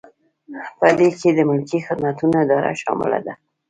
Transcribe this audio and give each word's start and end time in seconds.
په 0.79 0.87
دې 0.97 1.07
کې 1.19 1.29
د 1.37 1.39
ملکي 1.49 1.79
خدمتونو 1.87 2.35
اداره 2.43 2.71
شامله 2.81 3.19
ده. 3.25 3.33